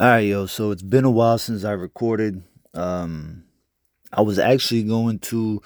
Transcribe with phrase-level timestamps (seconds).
[0.00, 0.46] All right, yo.
[0.46, 2.42] So it's been a while since I recorded.
[2.72, 3.44] Um,
[4.10, 5.60] I was actually going to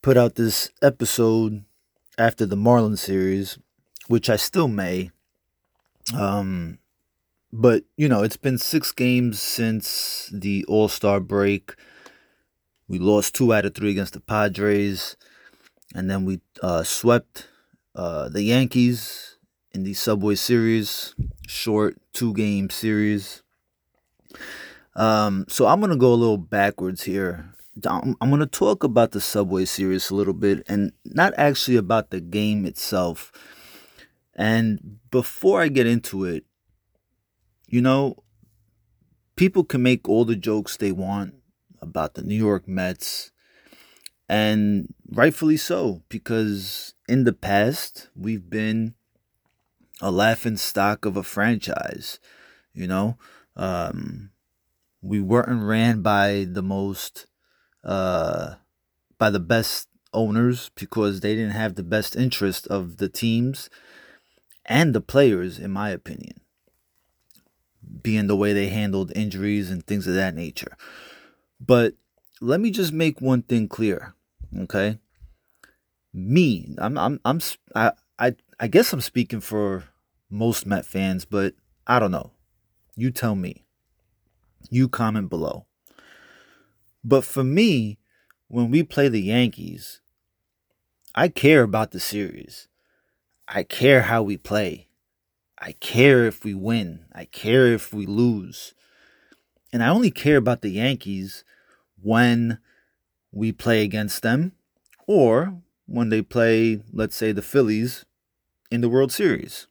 [0.00, 1.62] put out this episode
[2.16, 3.58] after the Marlins series,
[4.06, 5.10] which I still may.
[6.16, 6.78] Um,
[7.52, 11.74] but you know, it's been six games since the All Star break.
[12.88, 15.14] We lost two out of three against the Padres,
[15.94, 17.48] and then we uh, swept
[17.94, 19.35] uh, the Yankees
[19.76, 21.14] in the Subway Series,
[21.46, 23.42] short two game series.
[24.94, 27.52] Um, so I'm gonna go a little backwards here.
[27.84, 32.22] I'm, gonna talk about the Subway Series a little bit, and not actually about the
[32.22, 33.30] game itself.
[34.34, 36.46] And before I get into it,
[37.68, 38.16] you know,
[39.36, 41.34] people can make all the jokes they want
[41.82, 43.30] about the New York Mets,
[44.26, 48.95] and rightfully so, because in the past we've been
[50.00, 52.18] a laughing stock of a franchise.
[52.74, 53.16] You know,
[53.56, 54.30] um,
[55.00, 57.26] we weren't ran by the most,
[57.84, 58.54] uh,
[59.18, 63.70] by the best owners because they didn't have the best interest of the teams
[64.64, 66.40] and the players, in my opinion,
[68.02, 70.76] being the way they handled injuries and things of that nature.
[71.60, 71.94] But
[72.40, 74.14] let me just make one thing clear,
[74.58, 74.98] okay?
[76.12, 77.40] Me, I'm, I'm, I'm,
[77.74, 79.84] I, I, I guess I'm speaking for
[80.36, 81.54] most Met fans, but
[81.86, 82.32] I don't know.
[82.94, 83.64] You tell me.
[84.70, 85.66] You comment below.
[87.04, 87.98] But for me,
[88.48, 90.00] when we play the Yankees,
[91.14, 92.68] I care about the series.
[93.48, 94.88] I care how we play.
[95.58, 97.06] I care if we win.
[97.12, 98.74] I care if we lose.
[99.72, 101.44] And I only care about the Yankees
[102.02, 102.58] when
[103.32, 104.52] we play against them
[105.06, 108.04] or when they play, let's say, the Phillies
[108.70, 109.68] in the World Series.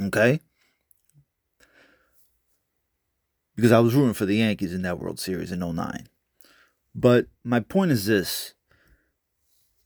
[0.00, 0.40] Okay?
[3.56, 6.08] Because I was rooting for the Yankees in that World Series in 09.
[6.94, 8.54] But my point is this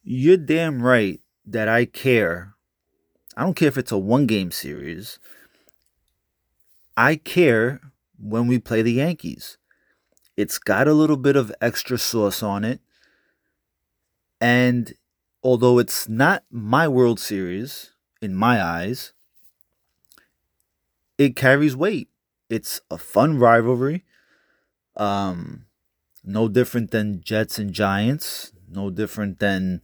[0.03, 2.55] you're damn right that I care.
[3.37, 5.19] I don't care if it's a one game series.
[6.97, 7.81] I care
[8.19, 9.59] when we play the Yankees.
[10.37, 12.81] It's got a little bit of extra sauce on it.
[14.41, 14.95] And
[15.43, 19.13] although it's not my World Series in my eyes,
[21.19, 22.09] it carries weight.
[22.49, 24.05] It's a fun rivalry.
[24.97, 25.67] Um,
[26.25, 28.53] no different than Jets and Giants.
[28.71, 29.83] No different than,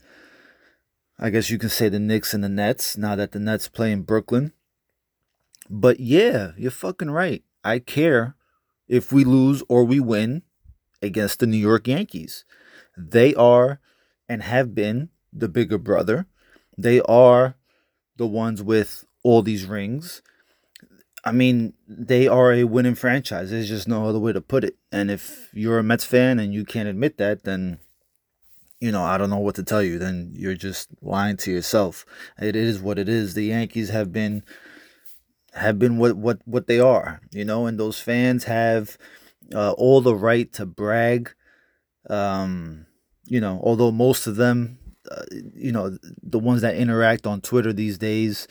[1.19, 2.97] I guess you can say, the Knicks and the Nets.
[2.97, 4.53] Now that the Nets play in Brooklyn.
[5.69, 7.43] But yeah, you're fucking right.
[7.65, 8.37] I care
[8.89, 10.43] if we lose or we win
[11.03, 12.45] against the New York Yankees.
[12.97, 13.81] They are
[14.28, 16.27] and have been the bigger brother.
[16.77, 17.56] They are
[18.16, 20.22] the ones with all these rings.
[21.24, 23.50] I mean, they are a winning franchise.
[23.50, 24.76] There's just no other way to put it.
[24.92, 27.78] And if you're a Mets fan and you can't admit that, then
[28.84, 29.98] you know, I don't know what to tell you.
[29.98, 32.04] Then you're just lying to yourself.
[32.38, 33.32] It is what it is.
[33.32, 34.42] The Yankees have been
[35.54, 38.98] have been what what what they are, you know, and those fans have
[39.54, 41.32] uh, all the right to brag.
[42.10, 42.84] Um,
[43.24, 44.78] you know, although most of them,
[45.10, 45.22] uh,
[45.54, 48.46] you know, the ones that interact on Twitter these days,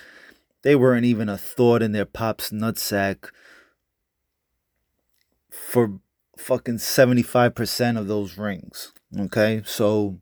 [0.63, 3.29] they weren't even a thought in their pop's nutsack
[5.50, 6.00] for
[6.38, 8.94] fucking 75% of those rings.
[9.18, 9.62] Okay?
[9.66, 10.19] So,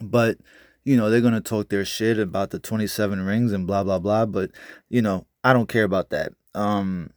[0.00, 0.38] but,
[0.84, 3.98] you know, they're going to talk their shit about the 27 rings and blah, blah,
[3.98, 4.26] blah.
[4.26, 4.50] But,
[4.88, 6.32] you know, I don't care about that.
[6.54, 7.10] Um,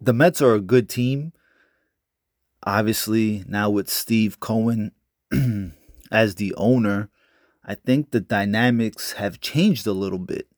[0.00, 1.32] the Mets are a good team.
[2.64, 4.92] Obviously, now with Steve Cohen
[6.10, 7.10] as the owner,
[7.64, 10.48] I think the dynamics have changed a little bit.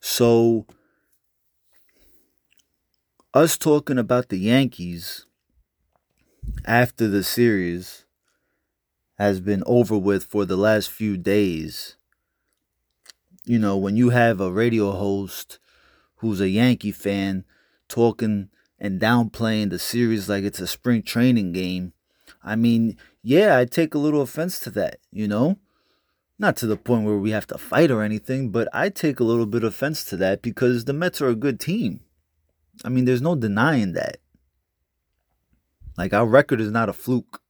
[0.00, 0.66] So,
[3.34, 5.26] us talking about the Yankees
[6.66, 8.04] after the series
[9.18, 11.96] has been over with for the last few days.
[13.44, 15.58] You know, when you have a radio host
[16.16, 17.44] who's a Yankee fan
[17.88, 21.92] talking and downplaying the series like it's a spring training game,
[22.42, 25.58] I mean, yeah, I take a little offense to that, you know?
[26.38, 29.24] Not to the point where we have to fight or anything, but I take a
[29.24, 32.00] little bit of offense to that because the Mets are a good team.
[32.84, 34.16] I mean, there's no denying that.
[35.96, 37.42] Like, our record is not a fluke.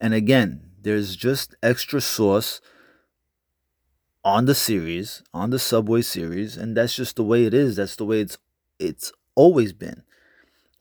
[0.00, 2.60] And again, there's just extra sauce
[4.24, 7.76] on the series, on the Subway series, and that's just the way it is.
[7.76, 8.38] That's the way it's
[8.78, 10.02] it's always been.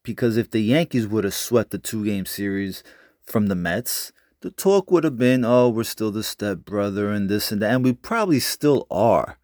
[0.04, 2.84] Because if the Yankees would have swept the two game series
[3.24, 4.12] from the Mets,
[4.46, 7.74] the talk would have been, oh, we're still the step brother and this and that.
[7.74, 9.40] And we probably still are.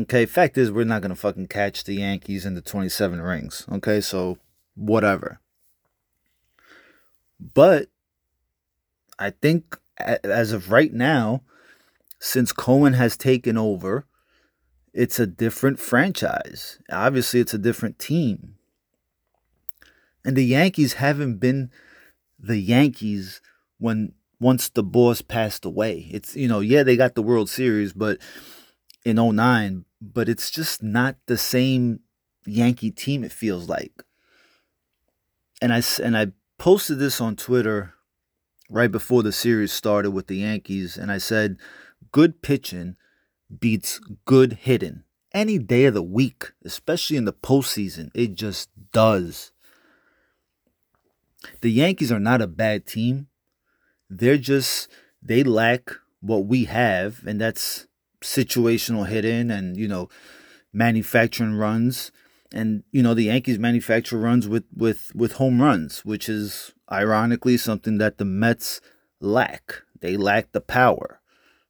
[0.00, 3.66] Okay, fact is, we're not going to fucking catch the Yankees in the 27 rings.
[3.70, 4.38] Okay, so
[4.76, 5.40] whatever.
[7.38, 7.90] But
[9.18, 11.42] I think as of right now,
[12.18, 14.06] since Cohen has taken over,
[14.94, 16.78] it's a different franchise.
[16.90, 18.54] Obviously, it's a different team.
[20.24, 21.70] And the Yankees haven't been
[22.38, 23.42] the Yankees
[23.78, 26.08] when once the boss passed away.
[26.10, 28.18] It's you know, yeah, they got the World Series, but
[29.04, 32.00] in 09, but it's just not the same
[32.46, 34.02] Yankee team it feels like.
[35.62, 36.28] And I and I
[36.58, 37.94] posted this on Twitter
[38.70, 41.58] right before the series started with the Yankees and I said
[42.12, 42.96] good pitching
[43.60, 48.10] beats good hitting any day of the week, especially in the postseason.
[48.14, 49.52] It just does.
[51.60, 53.28] The Yankees are not a bad team.
[54.10, 54.88] They're just
[55.22, 55.90] they lack
[56.20, 57.86] what we have, and that's
[58.22, 60.08] situational hitting and you know
[60.72, 62.10] manufacturing runs.
[62.52, 67.56] And you know the Yankees manufacture runs with with with home runs, which is ironically
[67.56, 68.80] something that the Mets
[69.20, 69.82] lack.
[70.00, 71.20] They lack the power,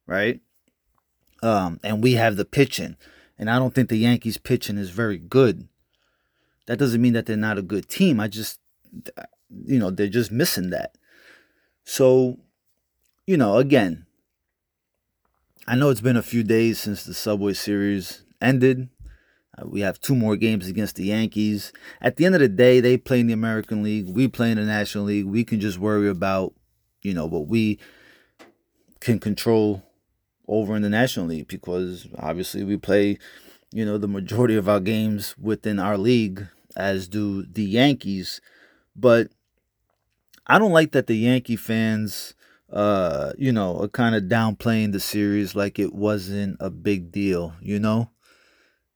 [0.05, 0.41] right?
[1.41, 2.97] Um, and we have the pitching,
[3.37, 5.67] and I don't think the Yankees pitching is very good.
[6.67, 8.19] That doesn't mean that they're not a good team.
[8.19, 8.59] I just
[9.49, 10.95] you know, they're just missing that.
[11.85, 12.39] So,
[13.27, 14.05] you know, again,
[15.67, 18.89] I know it's been a few days since the Subway Series ended.
[19.57, 21.71] Uh, we have two more games against the Yankees.
[22.01, 24.09] At the end of the day, they play in the American League.
[24.09, 25.25] We play in the National League.
[25.25, 26.53] We can just worry about,
[27.03, 27.79] you know, what we
[28.99, 29.83] can control
[30.47, 33.19] over in the National League because obviously we play,
[33.71, 38.41] you know, the majority of our games within our league, as do the Yankees.
[38.95, 39.29] But
[40.47, 42.33] I don't like that the Yankee fans,
[42.71, 47.53] uh, you know, are kind of downplaying the series like it wasn't a big deal,
[47.61, 48.11] you know?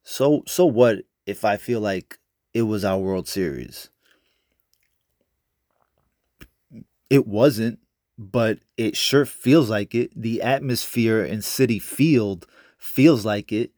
[0.04, 2.20] So so what if I feel like
[2.54, 3.90] it was our World Series?
[7.10, 7.80] It wasn't,
[8.18, 10.12] but it sure feels like it.
[10.16, 12.46] The atmosphere in Citi Field
[12.78, 13.72] feels like it.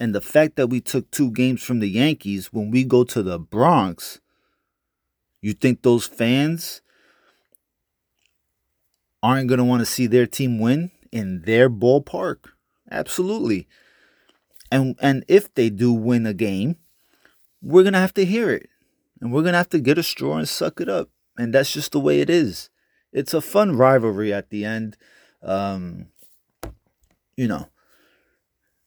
[0.00, 3.22] And the fact that we took two games from the Yankees when we go to
[3.22, 4.20] the Bronx,
[5.40, 6.80] you think those fans
[9.22, 12.50] aren't going to want to see their team win in their ballpark?
[12.90, 13.68] Absolutely.
[14.72, 16.76] And and if they do win a game,
[17.62, 18.68] we're going to have to hear it.
[19.20, 21.10] And we're going to have to get a straw and suck it up.
[21.36, 22.70] And that's just the way it is.
[23.12, 24.96] It's a fun rivalry at the end.
[25.42, 26.06] Um,
[27.36, 27.68] you know,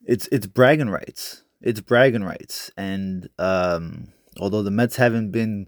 [0.05, 1.43] it's it's bragging rights.
[1.61, 2.71] It's bragging rights.
[2.77, 5.67] And um, although the Mets haven't been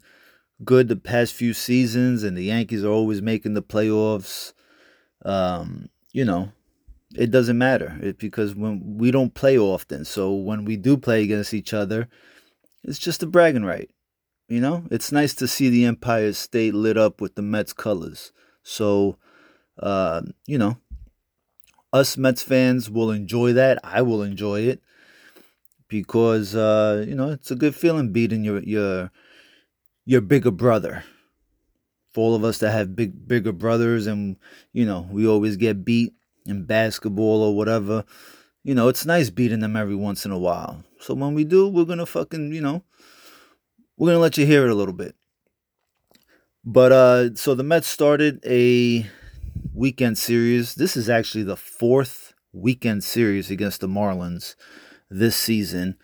[0.63, 4.53] good the past few seasons and the Yankees are always making the playoffs,
[5.25, 6.51] um, you know,
[7.15, 11.23] it doesn't matter it, because when we don't play often, so when we do play
[11.23, 12.07] against each other,
[12.83, 13.89] it's just a bragging right.
[14.47, 18.31] You know, it's nice to see the Empire State lit up with the Mets colors.
[18.61, 19.17] So,
[19.79, 20.77] uh, you know,
[21.91, 23.79] us Mets fans will enjoy that.
[23.83, 24.81] I will enjoy it
[25.87, 29.11] because uh, you know it's a good feeling beating your your
[30.05, 31.03] your bigger brother
[32.15, 34.37] for all of us that have big bigger brothers and
[34.71, 36.13] you know we always get beat
[36.45, 38.05] in basketball or whatever.
[38.63, 40.81] You know it's nice beating them every once in a while.
[41.01, 42.83] So when we do we're gonna fucking you know
[43.97, 45.13] we're gonna let you hear it a little bit.
[46.63, 49.05] But uh so the mets started a
[49.73, 50.75] weekend series.
[50.75, 54.55] This is actually the fourth weekend series against the marlins
[55.09, 55.97] this season.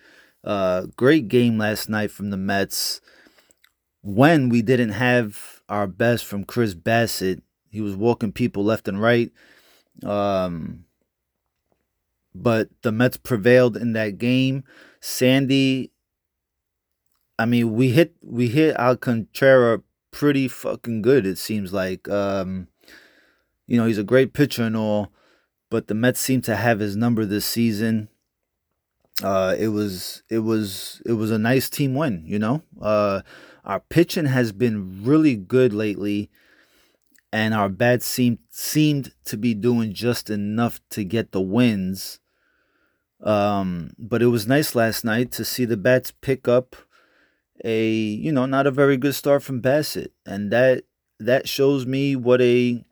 [0.43, 2.99] Uh great game last night from the mets
[4.01, 7.41] when we didn't have our best from Chris Bassitt.
[7.69, 9.31] He was walking people left and right.
[10.03, 10.85] Um,
[12.33, 14.63] but the Mets prevailed in that game.
[14.99, 15.91] Sandy,
[17.39, 19.81] I mean, we hit we hit Alcantara
[20.11, 21.25] pretty fucking good.
[21.25, 22.67] It seems like, um,
[23.67, 25.11] you know, he's a great pitcher and all,
[25.69, 28.09] but the Mets seem to have his number this season.
[29.23, 32.61] Uh, it was it was it was a nice team win, you know.
[32.81, 33.21] Uh,
[33.63, 36.29] our pitching has been really good lately,
[37.31, 42.19] and our bats seemed seemed to be doing just enough to get the wins.
[43.21, 46.75] Um, but it was nice last night to see the bats pick up
[47.63, 50.83] a you know not a very good start from Bassitt, and that
[51.19, 52.83] that shows me what a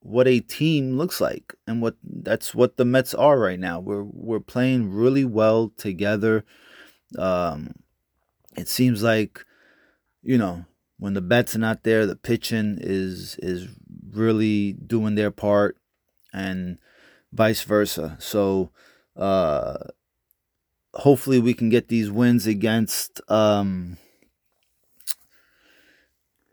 [0.00, 3.80] what a team looks like and what that's what the Mets are right now.
[3.80, 6.44] We're we're playing really well together.
[7.18, 7.72] Um,
[8.56, 9.44] it seems like
[10.24, 10.64] you know,
[10.98, 13.68] when the bats are not there, the pitching is is
[14.10, 15.76] really doing their part,
[16.32, 16.78] and
[17.32, 18.16] vice versa.
[18.18, 18.70] So,
[19.16, 19.76] uh,
[20.94, 23.98] hopefully we can get these wins against um,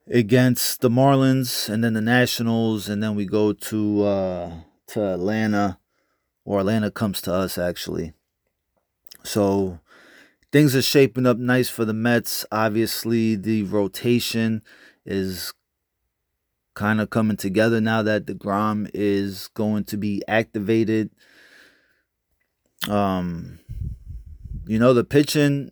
[0.07, 4.51] against the Marlins and then the Nationals, and then we go to uh,
[4.87, 5.79] to Atlanta,
[6.43, 8.13] or Atlanta comes to us actually.
[9.23, 9.79] So
[10.51, 12.45] things are shaping up nice for the Mets.
[12.51, 14.61] Obviously, the rotation
[15.05, 15.53] is
[16.73, 21.09] kind of coming together now that deGrom is going to be activated.
[22.89, 23.59] Um,
[24.65, 25.71] you know the pitching,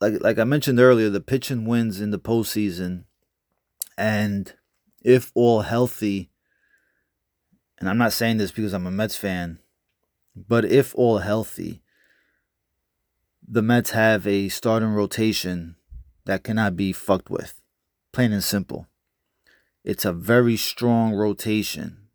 [0.00, 3.04] like like I mentioned earlier, the pitching wins in the postseason
[3.96, 4.54] and
[5.02, 6.30] if all healthy,
[7.78, 9.58] and I'm not saying this because I'm a Mets fan,
[10.34, 11.82] but if all healthy,
[13.50, 15.76] the Mets have a starting rotation
[16.26, 17.62] that cannot be fucked with.
[18.12, 18.86] Plain and simple.
[19.84, 22.08] It's a very strong rotation.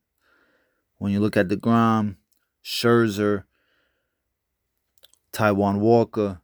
[1.00, 2.18] When you look at DeGrom,
[2.64, 3.46] Scherzer,
[5.32, 6.40] Taijuan Walker,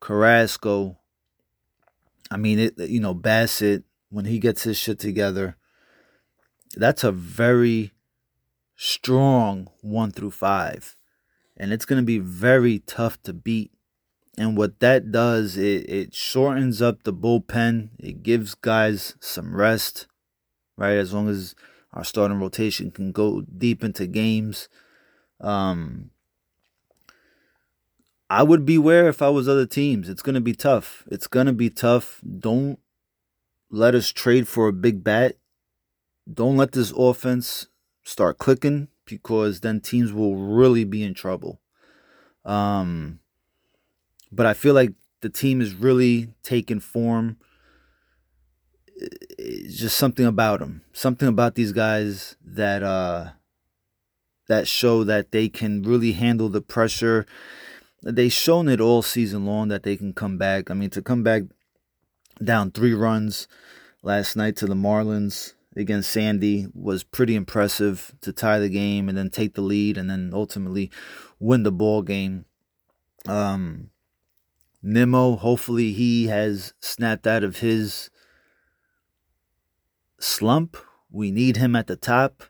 [0.00, 0.98] Carrasco,
[2.30, 5.56] I mean, it, you know, Bassitt, when he gets his shit together,
[6.76, 7.92] that's a very
[8.76, 10.94] strong one through five.
[11.56, 13.73] And it's going to be very tough to beat.
[14.36, 17.90] And what that does, it, it shortens up the bullpen.
[17.98, 20.06] It gives guys some rest,
[20.76, 20.96] right?
[20.96, 21.54] As long as
[21.92, 24.68] our starting rotation can go deep into games.
[25.40, 26.10] Um,
[28.28, 30.08] I would beware if I was other teams.
[30.08, 31.04] It's going to be tough.
[31.10, 32.20] It's going to be tough.
[32.38, 32.80] Don't
[33.70, 35.36] let us trade for a big bat.
[36.32, 37.68] Don't let this offense
[38.02, 41.60] start clicking because then teams will really be in trouble.
[42.44, 43.20] Um,
[44.34, 47.38] but I feel like the team is really taking form.
[48.96, 53.30] It's just something about them, something about these guys that uh,
[54.48, 57.26] that show that they can really handle the pressure.
[58.02, 60.70] They've shown it all season long that they can come back.
[60.70, 61.44] I mean, to come back
[62.42, 63.48] down three runs
[64.02, 69.16] last night to the Marlins against Sandy was pretty impressive to tie the game and
[69.16, 70.90] then take the lead and then ultimately
[71.40, 72.44] win the ball game.
[73.26, 73.90] Um,
[74.84, 78.10] Nimmo, hopefully he has snapped out of his
[80.20, 80.76] slump.
[81.10, 82.44] We need him at the top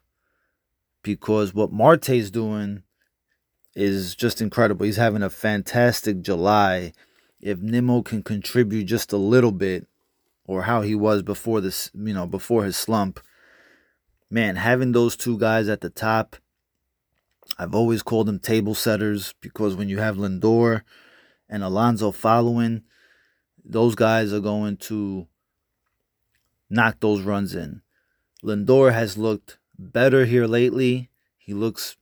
[1.02, 2.82] because what Marte's doing
[3.76, 4.84] is just incredible.
[4.84, 6.92] He's having a fantastic July.
[7.40, 9.86] If Nimmo can contribute just a little bit,
[10.46, 13.20] or how he was before this, you know, before his slump.
[14.30, 16.36] Man, having those two guys at the top,
[17.58, 20.82] I've always called them table setters because when you have Lindor
[21.54, 22.82] and Alonso following,
[23.64, 25.28] those guys are going to
[26.68, 27.80] knock those runs in.
[28.42, 31.10] Lindor has looked better here lately.
[31.38, 31.96] He looks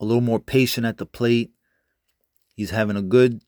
[0.00, 1.52] a little more patient at the plate.
[2.56, 3.40] He's having a good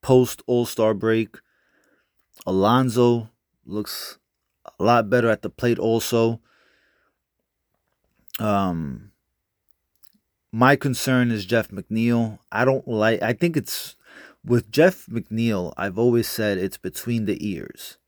[0.00, 1.38] post All Star break.
[2.46, 3.30] Alonso
[3.66, 4.18] looks
[4.78, 6.40] a lot better at the plate also.
[8.38, 9.10] Um
[10.52, 12.38] my concern is Jeff McNeil.
[12.52, 13.96] I don't like I think it's
[14.44, 17.98] with Jeff McNeil, I've always said it's between the ears.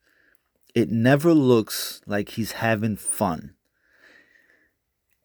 [0.74, 3.54] It never looks like he's having fun.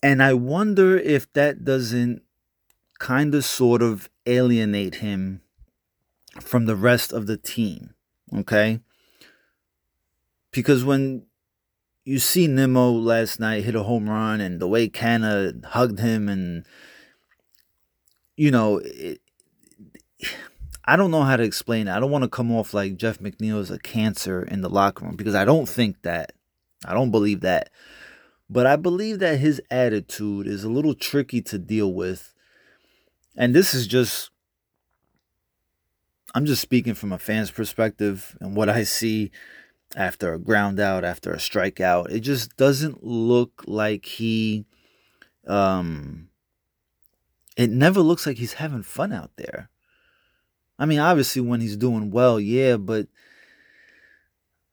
[0.04, 2.22] And I wonder if that doesn't
[3.00, 5.42] kind of sort of alienate him
[6.42, 7.94] from the rest of the team.
[8.34, 8.82] Okay?
[10.52, 11.24] because when
[12.06, 16.28] you see Nimmo last night hit a home run and the way Canha hugged him
[16.28, 16.66] and
[18.36, 19.22] you know it,
[20.90, 21.92] I don't know how to explain it.
[21.92, 25.06] I don't want to come off like Jeff McNeil is a cancer in the locker
[25.06, 26.32] room because I don't think that.
[26.84, 27.70] I don't believe that.
[28.50, 32.34] But I believe that his attitude is a little tricky to deal with.
[33.38, 34.32] And this is just
[36.34, 39.30] I'm just speaking from a fan's perspective and what I see
[39.96, 42.10] after a ground out, after a strikeout.
[42.10, 44.66] It just doesn't look like he
[45.46, 46.30] um
[47.56, 49.70] it never looks like he's having fun out there.
[50.80, 53.08] I mean, obviously when he's doing well, yeah, but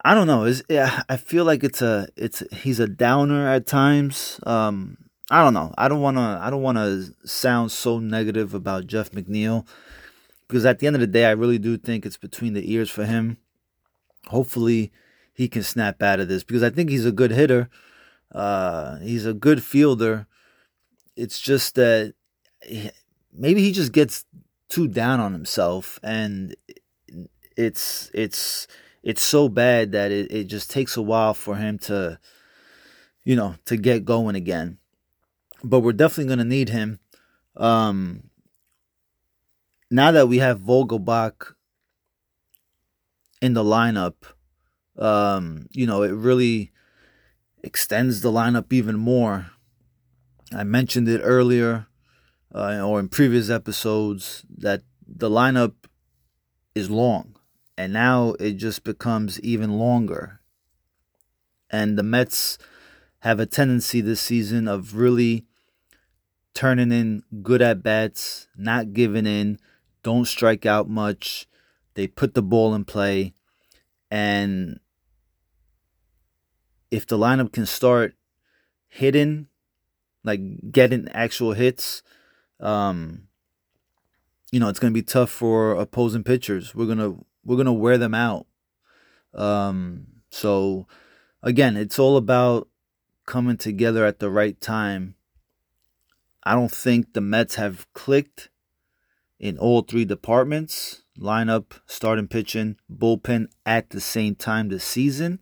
[0.04, 0.44] I don't know.
[0.44, 4.38] Is yeah, I feel like it's a it's he's a downer at times.
[4.46, 4.98] Um
[5.28, 5.74] I don't know.
[5.76, 9.66] I don't want to I don't want to sound so negative about Jeff McNeil
[10.46, 12.88] because at the end of the day I really do think it's between the ears
[12.88, 13.38] for him.
[14.28, 14.92] Hopefully
[15.34, 17.68] he can snap out of this because I think he's a good hitter.
[18.32, 20.28] Uh, he's a good fielder.
[21.16, 22.14] It's just that
[22.62, 22.90] he,
[23.32, 24.24] maybe he just gets
[24.68, 26.54] too down on himself, and
[27.56, 28.66] it's it's
[29.02, 32.18] it's so bad that it, it just takes a while for him to,
[33.24, 34.78] you know, to get going again.
[35.62, 36.98] But we're definitely gonna need him.
[37.56, 38.30] Um,
[39.90, 41.54] now that we have Vogelbach
[43.40, 44.14] in the lineup,
[44.98, 46.72] um, you know, it really
[47.62, 49.46] extends the lineup even more.
[50.52, 51.86] I mentioned it earlier
[52.56, 55.74] uh, or in previous episodes that the lineup
[56.74, 57.36] is long,
[57.76, 60.40] and now it just becomes even longer.
[61.70, 62.56] And the Mets
[63.20, 65.44] have a tendency this season of really
[66.54, 69.58] turning in good at bats, not giving in,
[70.02, 71.46] don't strike out much.
[71.94, 73.34] They put the ball in play.
[74.10, 74.80] And
[76.90, 78.14] if the lineup can start
[78.88, 79.48] hitting,
[80.24, 82.02] like getting actual hits,
[82.60, 83.28] um,
[84.50, 86.74] you know, it's gonna be tough for opposing pitchers.
[86.74, 88.46] We're gonna we're gonna wear them out.
[89.34, 90.86] Um, so
[91.42, 92.68] again, it's all about
[93.26, 95.16] coming together at the right time
[96.46, 98.50] I don't think the Mets have clicked
[99.40, 105.40] in all three departments lineup, starting pitching, bullpen at the same time this season.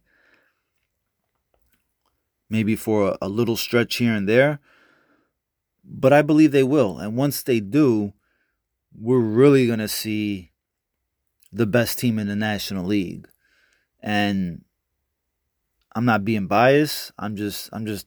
[2.49, 4.61] Maybe for a, a little stretch here and there.
[5.85, 6.99] But I believe they will.
[6.99, 8.15] And once they do,
[8.97, 10.53] we're really going to see
[11.53, 13.29] the best team in the National League.
[14.03, 14.65] And
[15.95, 17.13] I'm not being biased.
[17.19, 18.07] I'm just I'm just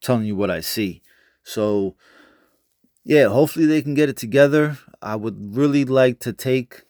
[0.00, 1.02] telling you what I see.
[1.42, 1.96] So,
[3.04, 4.78] yeah, hopefully they can get it together.
[5.00, 6.82] I would really like to take,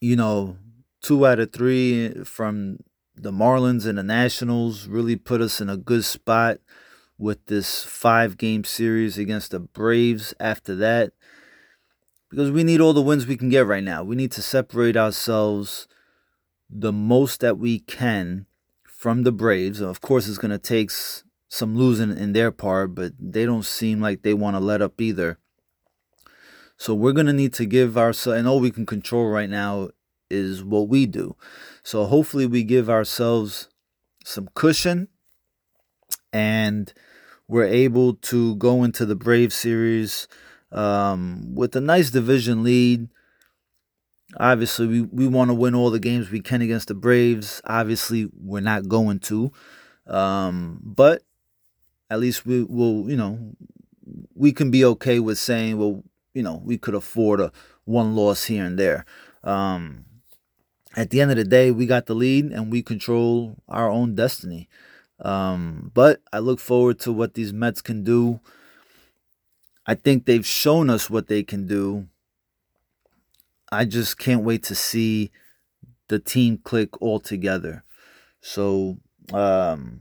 [0.00, 0.56] you know,
[1.02, 2.78] two out of three from
[3.14, 6.58] the Marlins and the Nationals, really put us in a good spot
[7.18, 11.12] with this five game series against the Braves after that.
[12.30, 14.02] Because we need all the wins we can get right now.
[14.02, 15.86] We need to separate ourselves
[16.70, 18.46] the most that we can
[18.86, 19.80] from the Braves.
[19.80, 20.90] Of course, it's going to take
[21.48, 25.00] some losing in their part, but they don't seem like they want to let up
[25.00, 25.38] either.
[26.78, 29.90] So we're going to need to give ourselves, and all we can control right now
[30.30, 31.36] is what we do.
[31.82, 33.68] So hopefully we give ourselves
[34.24, 35.08] some cushion
[36.32, 36.92] and
[37.48, 40.26] we're able to go into the Brave series
[40.70, 43.08] um, with a nice division lead.
[44.38, 47.60] Obviously, we, we want to win all the games we can against the Braves.
[47.66, 49.52] Obviously, we're not going to.
[50.06, 51.22] Um, but
[52.10, 53.54] at least we will, you know,
[54.34, 56.02] we can be okay with saying, well,
[56.34, 57.52] you know, we could afford a
[57.84, 59.04] one loss here and there.
[59.44, 60.06] Um,
[60.96, 64.14] at the end of the day, we got the lead and we control our own
[64.14, 64.68] destiny.
[65.22, 68.40] Um, but I look forward to what these Mets can do.
[69.86, 72.08] I think they've shown us what they can do.
[73.70, 75.30] I just can't wait to see
[76.08, 77.84] the team click all together.
[78.40, 78.98] So,
[79.32, 80.00] um,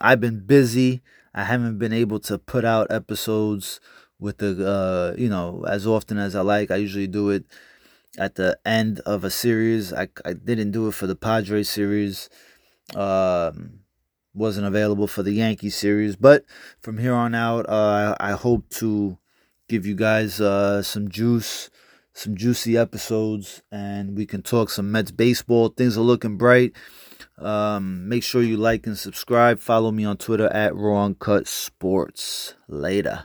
[0.00, 1.02] I've been busy.
[1.34, 3.80] I haven't been able to put out episodes
[4.18, 6.70] with the uh, you know as often as I like.
[6.70, 7.44] I usually do it
[8.18, 9.92] at the end of a series.
[9.92, 12.28] I I didn't do it for the Padres series.
[12.94, 13.80] Um,
[14.38, 16.44] wasn't available for the Yankee series, but
[16.80, 19.18] from here on out, uh, I hope to
[19.68, 21.70] give you guys uh, some juice,
[22.12, 25.68] some juicy episodes, and we can talk some Mets baseball.
[25.68, 26.72] Things are looking bright.
[27.36, 29.58] Um, make sure you like and subscribe.
[29.58, 32.54] Follow me on Twitter at Raw Uncut Sports.
[32.66, 33.24] Later.